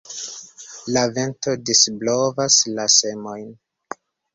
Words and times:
La 0.95 1.03
vento 1.19 1.55
disblovas 1.69 2.61
la 2.77 2.91
semojn. 2.99 3.51